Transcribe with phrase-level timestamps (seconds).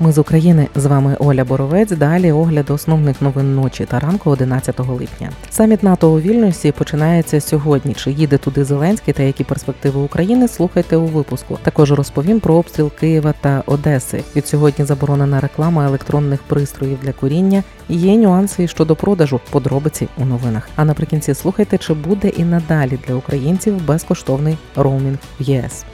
[0.00, 1.90] Ми з України з вами Оля Боровець.
[1.90, 5.30] Далі огляд основних новин ночі та ранку 11 липня.
[5.50, 7.94] Саміт НАТО у Вільнюсі починається сьогодні.
[7.94, 10.48] Чи їде туди Зеленський та які перспективи України?
[10.48, 11.58] Слухайте у випуску.
[11.62, 14.24] Також розповім про обстріл Києва та Одеси.
[14.36, 17.62] Від сьогодні заборонена реклама електронних пристроїв для куріння.
[17.88, 19.40] Є нюанси щодо продажу.
[19.50, 20.68] Подробиці у новинах.
[20.76, 25.84] А наприкінці слухайте, чи буде і надалі для українців безкоштовний роумінг в ЄС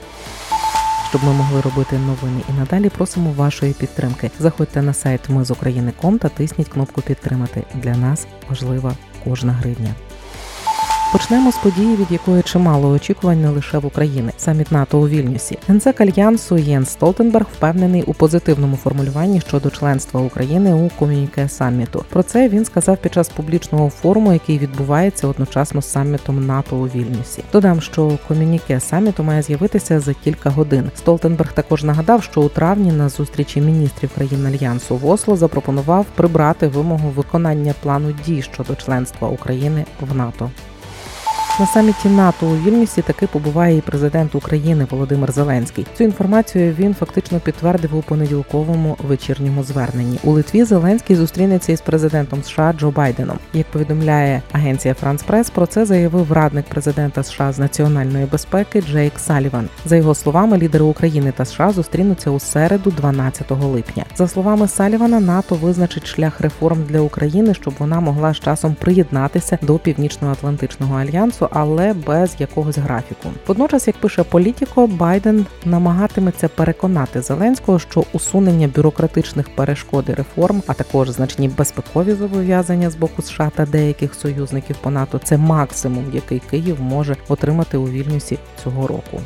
[1.11, 4.31] щоб ми могли робити новини і надалі просимо вашої підтримки.
[4.39, 7.63] Заходьте на сайт Ми з України.ком та тисніть кнопку Підтримати.
[7.75, 8.93] Для нас важлива
[9.23, 9.95] кожна гривня.
[11.11, 14.31] Почнемо з події, від якої чимало очікувань не лише в Україні.
[14.37, 15.57] Саміт НАТО у Вільнюсі.
[15.67, 22.05] Генсек альянсу Єн Столтенберг впевнений у позитивному формулюванні щодо членства України у комюніке саміту.
[22.09, 26.83] Про це він сказав під час публічного форуму, який відбувається одночасно з самітом НАТО у
[26.83, 27.43] Вільнюсі.
[27.51, 30.91] Додам, що комюніке саміту має з'явитися за кілька годин.
[30.95, 36.67] Столтенберг також нагадав, що у травні на зустрічі міністрів країн альянсу в Осло запропонував прибрати
[36.67, 40.49] вимогу виконання плану дій щодо членства України в НАТО.
[41.61, 45.85] На саміті НАТО у Вільнюсі таки побуває і президент України Володимир Зеленський.
[45.97, 50.19] Цю інформацію він фактично підтвердив у понеділковому вечірньому зверненні.
[50.23, 53.37] У Литві Зеленський зустрінеться із президентом США Джо Байденом.
[53.53, 59.19] Як повідомляє агенція Франс Прес, про це заявив радник президента США з національної безпеки Джейк
[59.19, 59.69] Саліван.
[59.85, 64.05] За його словами, лідери України та США зустрінуться у середу, 12 липня.
[64.15, 69.57] За словами Салівана, НАТО визначить шлях реформ для України, щоб вона могла з часом приєднатися
[69.61, 73.29] до Північно-Атлантичного альянсу але без якогось графіку.
[73.47, 80.73] Водночас, як пише Політіко, Байден намагатиметься переконати Зеленського, що усунення бюрократичних перешкод і реформ, а
[80.73, 86.41] також значні безпекові зобов'язання з боку США та деяких союзників по НАТО це максимум, який
[86.49, 89.21] Київ може отримати у Вільнюсі цього року.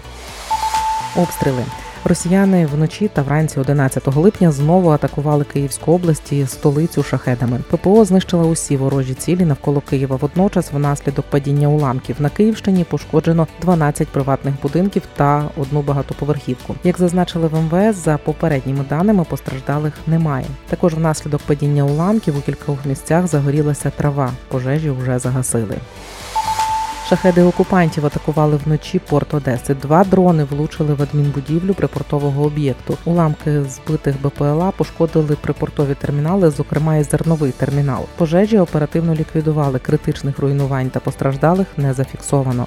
[1.16, 1.64] Обстріли
[2.08, 7.60] Росіяни вночі та вранці 11 липня знову атакували Київську область і столицю шахедами.
[7.70, 10.16] ППО знищила усі ворожі цілі навколо Києва.
[10.16, 16.76] Водночас, внаслідок падіння уламків на Київщині пошкоджено 12 приватних будинків та одну багатоповерхівку.
[16.84, 20.46] Як зазначили в МВС, за попередніми даними постраждалих немає.
[20.70, 24.32] Також внаслідок падіння уламків у кількох місцях загорілася трава.
[24.48, 25.76] Пожежі вже загасили.
[27.10, 29.74] Шахеди окупантів атакували вночі порт Одеси.
[29.74, 32.98] Два дрони влучили в адмінбудівлю припортового об'єкту.
[33.06, 38.06] Уламки збитих БПЛА пошкодили припортові термінали, зокрема і зерновий термінал.
[38.18, 42.66] Пожежі оперативно ліквідували критичних руйнувань та постраждалих не зафіксовано.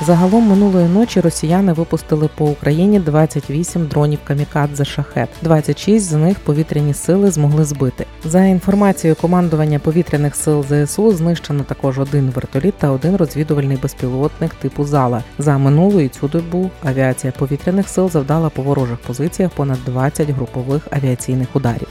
[0.00, 5.28] Загалом минулої ночі росіяни випустили по Україні 28 дронів камікадзе шахет.
[5.42, 8.06] 26 з них повітряні сили змогли збити.
[8.24, 14.84] За інформацією командування повітряних сил ЗСУ знищено також один вертоліт та один розвідувальний безпілотник типу
[14.84, 15.22] зала.
[15.38, 20.82] За минулу і цю добу авіація повітряних сил завдала по ворожих позиціях понад 20 групових
[20.90, 21.88] авіаційних ударів.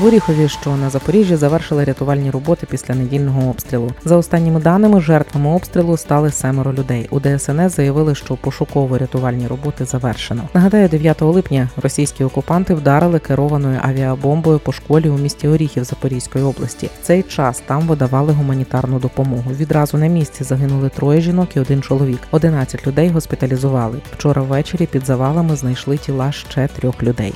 [0.00, 3.90] В Оріхові, що на Запоріжжі, завершили рятувальні роботи після недільного обстрілу.
[4.04, 7.08] За останніми даними, жертвами обстрілу стали семеро людей.
[7.10, 10.42] У ДСНС заявили, що пошуково-рятувальні роботи завершено.
[10.54, 16.90] Нагадаю, 9 липня російські окупанти вдарили керованою авіабомбою по школі у місті Оріхів Запорізької області.
[17.02, 19.50] В цей час там видавали гуманітарну допомогу.
[19.50, 22.20] Відразу на місці загинули троє жінок і один чоловік.
[22.30, 23.98] 11 людей госпіталізували.
[24.12, 27.34] Вчора ввечері під завалами знайшли тіла ще трьох людей.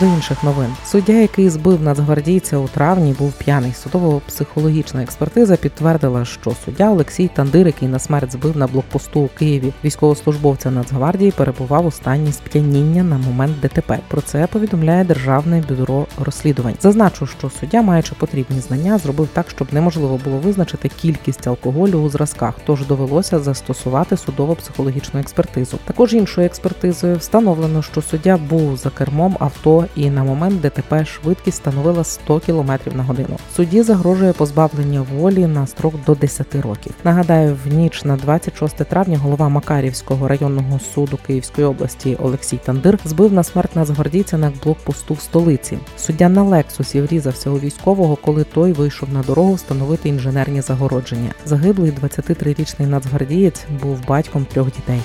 [0.00, 3.72] До інших новин суддя, який збив нацгвардійця у травні, був п'яний.
[3.72, 9.72] Судово-психологічна експертиза підтвердила, що суддя Олексій Тандир, який на смерть збив на блокпосту у Києві
[9.84, 13.98] військовослужбовця Нацгвардії, перебував у стані сп'яніння на момент ДТП.
[14.08, 16.74] Про це повідомляє державне бюро розслідувань.
[16.80, 22.08] Зазначу, що суддя, маючи потрібні знання, зробив так, щоб неможливо було визначити кількість алкоголю у
[22.08, 25.78] зразках, тож довелося застосувати судово-психологічну експертизу.
[25.84, 31.56] Також іншою експертизою встановлено, що суддя був за кермом авто і на момент ДТП швидкість
[31.56, 33.36] становила 100 км на годину.
[33.56, 36.94] Судді загрожує позбавлення волі на строк до 10 років.
[37.04, 43.32] Нагадаю, в ніч на 26 травня голова Макарівського районного суду Київської області Олексій Тандир збив
[43.32, 45.78] на смерть нацгвардійця на блокпосту в столиці.
[45.96, 51.30] Суддя на Лексусі врізався у військового, коли той вийшов на дорогу встановити інженерні загородження.
[51.46, 55.00] Загиблий 23-річний нацгвардієць був батьком трьох дітей.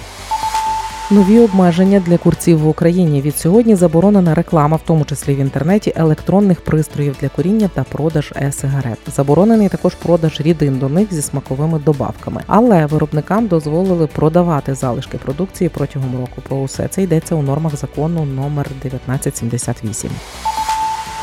[1.12, 5.94] Нові обмеження для курців в Україні від сьогодні заборонена реклама, в тому числі в інтернеті,
[5.96, 8.98] електронних пристроїв для куріння та продаж е-сигарет.
[9.16, 15.70] Заборонений також продаж рідин до них зі смаковими добавками, але виробникам дозволили продавати залишки продукції
[15.70, 16.42] протягом року.
[16.48, 20.12] Про усе це йдеться у нормах закону номер 1978.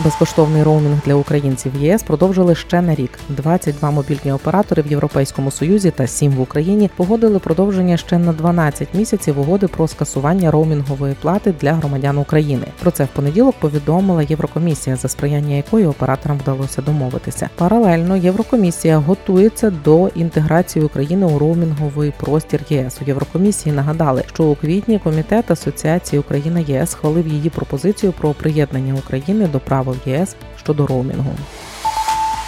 [0.01, 3.19] Безкоштовний роумінг для українців ЄС продовжили ще на рік.
[3.29, 8.89] 22 мобільні оператори в Європейському Союзі та 7 в Україні погодили продовження ще на 12
[8.95, 12.67] місяців угоди про скасування роумінгової плати для громадян України.
[12.81, 17.49] Про це в понеділок повідомила Єврокомісія, за сприяння якої операторам вдалося домовитися.
[17.55, 22.99] Паралельно Єврокомісія готується до інтеграції України у роумінговий простір ЄС.
[23.03, 28.95] У Єврокомісії нагадали, що у квітні комітет Асоціації Україна ЄС схвалив її пропозицію про приєднання
[28.95, 31.31] України до правил ЄС щодо роумінгу.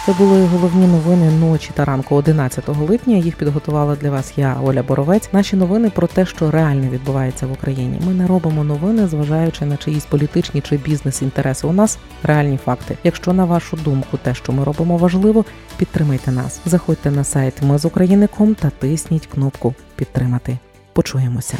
[0.05, 3.17] Це були головні новини ночі та ранку 11 липня.
[3.17, 5.29] Їх підготувала для вас я, Оля Боровець.
[5.33, 7.99] Наші новини про те, що реально відбувається в Україні.
[8.07, 11.67] Ми не робимо новини, зважаючи на чиїсь політичні чи бізнес-інтереси.
[11.67, 12.97] У нас реальні факти.
[13.03, 15.45] Якщо на вашу думку, те, що ми робимо, важливо,
[15.77, 16.59] підтримайте нас.
[16.65, 20.57] Заходьте на сайт Ми з України.ком та тисніть кнопку Підтримати.
[20.93, 21.57] Почуємося.